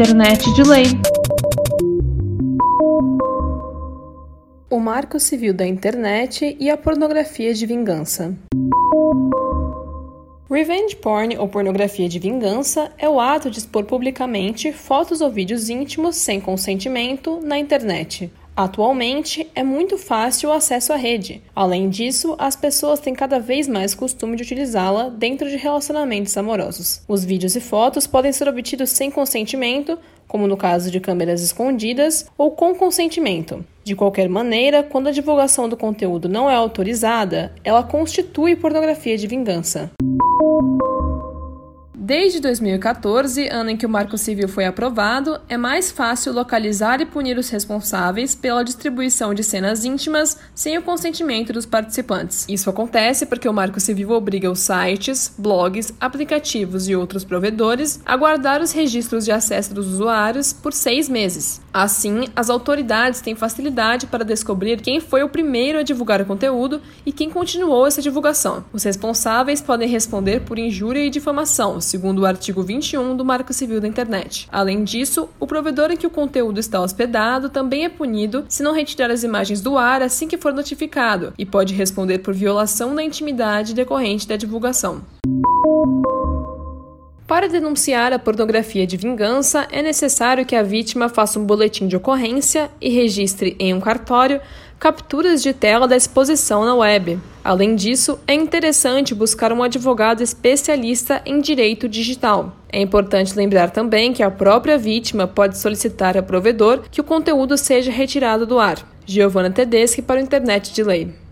Internet 0.00 0.54
de 0.54 0.62
Lei. 0.62 0.84
O 4.70 4.80
Marco 4.80 5.20
Civil 5.20 5.52
da 5.52 5.66
Internet 5.66 6.56
e 6.58 6.70
a 6.70 6.76
pornografia 6.78 7.52
de 7.52 7.66
vingança. 7.66 8.34
Revenge 10.50 10.96
porn 10.96 11.36
ou 11.36 11.46
pornografia 11.48 12.08
de 12.08 12.18
vingança 12.18 12.90
é 12.96 13.06
o 13.10 13.20
ato 13.20 13.50
de 13.50 13.58
expor 13.58 13.84
publicamente 13.84 14.72
fotos 14.72 15.20
ou 15.20 15.30
vídeos 15.30 15.68
íntimos 15.68 16.16
sem 16.16 16.40
consentimento 16.40 17.38
na 17.42 17.58
internet. 17.58 18.32
Atualmente, 18.60 19.50
é 19.54 19.62
muito 19.62 19.96
fácil 19.96 20.50
o 20.50 20.52
acesso 20.52 20.92
à 20.92 20.96
rede. 20.96 21.42
Além 21.56 21.88
disso, 21.88 22.36
as 22.38 22.54
pessoas 22.54 23.00
têm 23.00 23.14
cada 23.14 23.40
vez 23.40 23.66
mais 23.66 23.94
costume 23.94 24.36
de 24.36 24.42
utilizá-la 24.42 25.08
dentro 25.08 25.48
de 25.48 25.56
relacionamentos 25.56 26.36
amorosos. 26.36 27.00
Os 27.08 27.24
vídeos 27.24 27.56
e 27.56 27.60
fotos 27.60 28.06
podem 28.06 28.34
ser 28.34 28.46
obtidos 28.48 28.90
sem 28.90 29.10
consentimento, 29.10 29.98
como 30.28 30.46
no 30.46 30.58
caso 30.58 30.90
de 30.90 31.00
câmeras 31.00 31.40
escondidas, 31.40 32.26
ou 32.36 32.50
com 32.50 32.74
consentimento. 32.74 33.64
De 33.82 33.96
qualquer 33.96 34.28
maneira, 34.28 34.82
quando 34.82 35.06
a 35.06 35.12
divulgação 35.12 35.66
do 35.66 35.74
conteúdo 35.74 36.28
não 36.28 36.50
é 36.50 36.54
autorizada, 36.54 37.54
ela 37.64 37.82
constitui 37.82 38.56
pornografia 38.56 39.16
de 39.16 39.26
vingança. 39.26 39.90
Desde 42.10 42.40
2014, 42.40 43.46
ano 43.52 43.70
em 43.70 43.76
que 43.76 43.86
o 43.86 43.88
Marco 43.88 44.18
Civil 44.18 44.48
foi 44.48 44.64
aprovado, 44.64 45.40
é 45.48 45.56
mais 45.56 45.92
fácil 45.92 46.32
localizar 46.32 47.00
e 47.00 47.06
punir 47.06 47.38
os 47.38 47.48
responsáveis 47.50 48.34
pela 48.34 48.64
distribuição 48.64 49.32
de 49.32 49.44
cenas 49.44 49.84
íntimas 49.84 50.36
sem 50.52 50.76
o 50.76 50.82
consentimento 50.82 51.52
dos 51.52 51.66
participantes. 51.66 52.46
Isso 52.48 52.68
acontece 52.68 53.26
porque 53.26 53.48
o 53.48 53.52
Marco 53.52 53.78
Civil 53.78 54.10
obriga 54.10 54.50
os 54.50 54.58
sites, 54.58 55.32
blogs, 55.38 55.94
aplicativos 56.00 56.88
e 56.88 56.96
outros 56.96 57.22
provedores 57.22 58.00
a 58.04 58.16
guardar 58.16 58.60
os 58.60 58.72
registros 58.72 59.24
de 59.24 59.30
acesso 59.30 59.72
dos 59.72 59.86
usuários 59.86 60.52
por 60.52 60.72
seis 60.72 61.08
meses. 61.08 61.60
Assim, 61.72 62.24
as 62.34 62.50
autoridades 62.50 63.20
têm 63.20 63.34
facilidade 63.34 64.06
para 64.06 64.24
descobrir 64.24 64.80
quem 64.80 65.00
foi 65.00 65.22
o 65.22 65.28
primeiro 65.28 65.78
a 65.78 65.82
divulgar 65.82 66.20
o 66.20 66.26
conteúdo 66.26 66.80
e 67.06 67.12
quem 67.12 67.30
continuou 67.30 67.86
essa 67.86 68.02
divulgação. 68.02 68.64
Os 68.72 68.82
responsáveis 68.82 69.60
podem 69.60 69.88
responder 69.88 70.40
por 70.40 70.58
injúria 70.58 71.04
e 71.04 71.10
difamação, 71.10 71.80
segundo 71.80 72.20
o 72.20 72.26
artigo 72.26 72.62
21 72.62 73.16
do 73.16 73.24
Marco 73.24 73.52
Civil 73.52 73.80
da 73.80 73.86
Internet. 73.86 74.48
Além 74.50 74.82
disso, 74.82 75.28
o 75.38 75.46
provedor 75.46 75.90
em 75.90 75.96
que 75.96 76.06
o 76.06 76.10
conteúdo 76.10 76.58
está 76.58 76.80
hospedado 76.80 77.48
também 77.48 77.84
é 77.84 77.88
punido 77.88 78.44
se 78.48 78.62
não 78.62 78.74
retirar 78.74 79.10
as 79.10 79.22
imagens 79.22 79.60
do 79.60 79.78
ar 79.78 80.02
assim 80.02 80.26
que 80.26 80.38
for 80.38 80.52
notificado 80.52 81.32
e 81.38 81.46
pode 81.46 81.74
responder 81.74 82.18
por 82.18 82.34
violação 82.34 82.94
da 82.94 83.02
intimidade 83.02 83.74
decorrente 83.74 84.26
da 84.26 84.36
divulgação. 84.36 85.02
Para 87.30 87.48
denunciar 87.48 88.12
a 88.12 88.18
pornografia 88.18 88.84
de 88.84 88.96
vingança, 88.96 89.68
é 89.70 89.80
necessário 89.80 90.44
que 90.44 90.56
a 90.56 90.64
vítima 90.64 91.08
faça 91.08 91.38
um 91.38 91.44
boletim 91.44 91.86
de 91.86 91.94
ocorrência 91.94 92.68
e 92.80 92.88
registre 92.88 93.54
em 93.56 93.72
um 93.72 93.80
cartório 93.80 94.40
capturas 94.80 95.40
de 95.40 95.52
tela 95.52 95.86
da 95.86 95.96
exposição 95.96 96.64
na 96.64 96.74
web. 96.74 97.20
Além 97.44 97.76
disso, 97.76 98.18
é 98.26 98.34
interessante 98.34 99.14
buscar 99.14 99.52
um 99.52 99.62
advogado 99.62 100.24
especialista 100.24 101.22
em 101.24 101.40
direito 101.40 101.88
digital. 101.88 102.56
É 102.68 102.80
importante 102.80 103.36
lembrar 103.36 103.70
também 103.70 104.12
que 104.12 104.24
a 104.24 104.30
própria 104.32 104.76
vítima 104.76 105.28
pode 105.28 105.56
solicitar 105.56 106.16
ao 106.16 106.24
provedor 106.24 106.82
que 106.90 107.00
o 107.00 107.04
conteúdo 107.04 107.56
seja 107.56 107.92
retirado 107.92 108.44
do 108.44 108.58
ar. 108.58 108.84
Giovanna 109.06 109.52
Tedeschi 109.52 110.02
para 110.02 110.18
o 110.18 110.24
Internet 110.24 110.72
de 110.72 110.82
Lei. 110.82 111.29